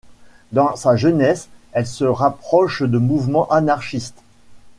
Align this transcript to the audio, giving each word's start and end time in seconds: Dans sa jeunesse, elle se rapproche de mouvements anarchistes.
Dans 0.51 0.75
sa 0.75 0.95
jeunesse, 0.95 1.47
elle 1.73 1.85
se 1.85 2.05
rapproche 2.05 2.81
de 2.81 2.97
mouvements 2.97 3.47
anarchistes. 3.51 4.23